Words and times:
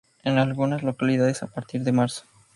En 0.23 0.39
algunas 0.39 0.81
localidades 0.81 1.43
a 1.43 1.47
partir 1.53 1.83
de 1.83 1.91
marzo. 1.91 2.23